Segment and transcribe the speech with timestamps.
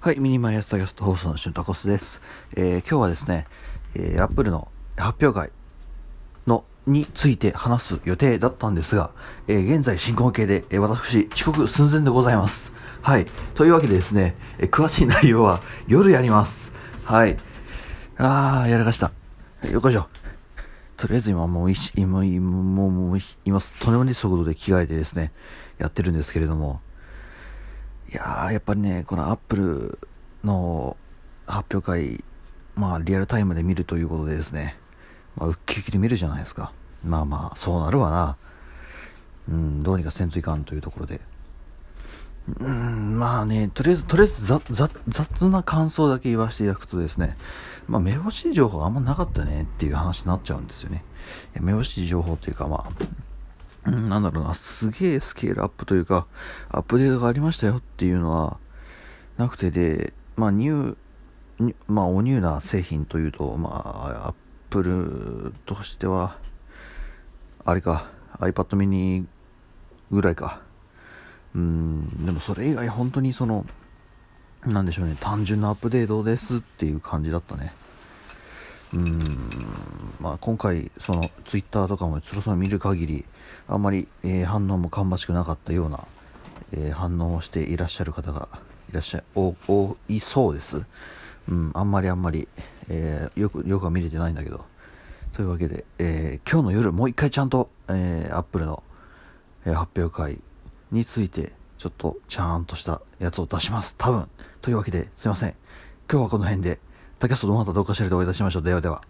[0.00, 2.22] はい、ミニマイアスタキャスト放送のシュンタコスです。
[2.54, 3.46] えー、今日はですね、
[3.96, 5.50] えー、Apple の発表会
[6.46, 9.10] のについて話す予定だったんですが、
[9.48, 12.72] えー、現在進行形で、えー、私、遅刻寸前でございます。
[13.02, 13.26] はい。
[13.56, 16.72] というわけでですね、えー、詳しい内容は夜やります。
[17.04, 17.36] はい。
[18.18, 19.10] あー、やらかした。
[19.68, 20.06] よっこいしょ。
[20.96, 25.32] とりあえず今もう、今、今、もう、もう、今、とんでもない速度で着替えてですね、
[25.78, 26.82] やってるんですけれども、
[28.10, 29.98] いやー、やっぱりね、このアップル
[30.42, 30.96] の
[31.46, 32.24] 発表会、
[32.74, 34.76] まあ、リアルタイムで見るということでですね、
[35.36, 36.72] まあ、ウッキウキで見るじゃないですか。
[37.04, 38.36] まあまあ、そうなるわな。
[39.48, 41.20] うん、どうにかせんといかんというところで。
[42.60, 47.36] うん、まあね、とりあえず、とりあえず雑雑な感想だけ言わせていただくとですね、
[47.88, 51.04] まあ、目星情報あんまなかったねっていう話になっちゃうんですよね。
[51.60, 52.92] 目星情報というか、まあ、
[53.90, 56.26] なんだろうな、すげえスケールアップというか、
[56.70, 58.58] アップデートがありましたよっていうのは
[59.36, 64.34] なくてで、まあ、ニュー、まあ、おニューな製品というと、まあ、アッ
[64.70, 66.36] プルとしては、
[67.64, 69.26] あれか、iPad mini
[70.10, 70.60] ぐらいか。
[71.54, 73.66] うん、でもそれ以外本当にその、
[74.64, 77.72] なんでしょうね、単純なアップデートですっていう感じだったね。
[78.94, 79.50] うん、
[80.20, 83.24] まあ、今回、そのツイッターとかもそろそろ見る限り、
[83.68, 86.04] あんまり、えー、反応も芳しくなかったような、
[86.72, 88.48] えー、反応をしていらっしゃる方が
[88.90, 89.54] いらっしゃ多
[90.08, 90.86] いそうです。
[91.48, 92.48] うん、あんまりあんまり、
[92.88, 94.64] えー、よく、よくは見れてないんだけど。
[95.32, 98.82] というわけで、え、今日の夜もう一回ちゃんと、えー、アップルの、
[99.66, 100.40] え、発表会
[100.90, 103.94] について、ちょっとちゃんとしたやつを出します。
[103.96, 104.28] 多分。
[104.62, 105.54] というわけで、すいません。
[106.10, 106.80] 今日はこの辺で。
[107.20, 108.62] タキャストどなたどうかしらでお会いいたしましょう。
[108.62, 109.02] ではでは。